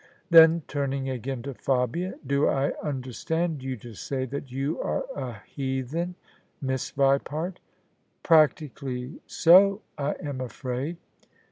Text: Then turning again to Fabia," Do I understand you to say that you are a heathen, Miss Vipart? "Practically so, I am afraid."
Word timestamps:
Then 0.31 0.63
turning 0.67 1.11
again 1.11 1.43
to 1.43 1.53
Fabia," 1.53 2.15
Do 2.25 2.47
I 2.49 2.71
understand 2.81 3.61
you 3.61 3.77
to 3.77 3.93
say 3.93 4.25
that 4.25 4.51
you 4.51 4.81
are 4.81 5.05
a 5.15 5.43
heathen, 5.45 6.15
Miss 6.59 6.89
Vipart? 6.91 7.57
"Practically 8.23 9.21
so, 9.27 9.83
I 9.99 10.13
am 10.19 10.41
afraid." 10.41 10.97